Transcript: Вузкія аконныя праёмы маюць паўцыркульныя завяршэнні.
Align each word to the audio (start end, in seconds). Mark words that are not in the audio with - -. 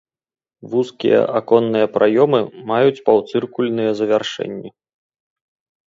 Вузкія 0.71 1.19
аконныя 1.41 1.91
праёмы 1.99 2.41
маюць 2.73 2.99
паўцыркульныя 3.11 3.91
завяршэнні. 4.05 4.69